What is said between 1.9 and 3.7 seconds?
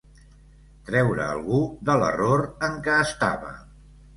de l'error en què estava.